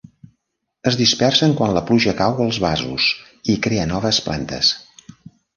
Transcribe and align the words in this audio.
Es 0.91 0.95
dispersen 1.01 1.53
quan 1.59 1.75
la 1.75 1.83
pluja 1.91 2.15
cau 2.23 2.41
als 2.47 2.61
vasos 2.65 3.07
i 3.55 3.59
crea 3.67 3.87
noves 3.93 4.23
plantes. 4.31 4.73